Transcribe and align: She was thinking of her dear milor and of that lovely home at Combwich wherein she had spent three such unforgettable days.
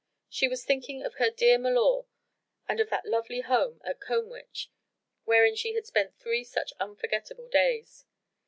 She 0.27 0.47
was 0.47 0.65
thinking 0.65 1.03
of 1.03 1.13
her 1.19 1.29
dear 1.29 1.59
milor 1.59 2.07
and 2.67 2.79
of 2.79 2.89
that 2.89 3.05
lovely 3.05 3.41
home 3.41 3.79
at 3.83 3.99
Combwich 3.99 4.69
wherein 5.25 5.55
she 5.55 5.75
had 5.75 5.85
spent 5.85 6.17
three 6.17 6.43
such 6.43 6.73
unforgettable 6.79 7.47
days. 7.49 8.03